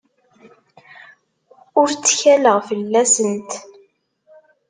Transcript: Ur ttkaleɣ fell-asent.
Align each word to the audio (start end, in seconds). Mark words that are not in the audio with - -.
Ur 1.79 1.87
ttkaleɣ 1.91 2.57
fell-asent. 2.67 3.51